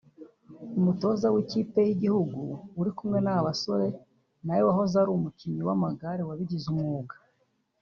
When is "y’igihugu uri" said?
1.87-2.91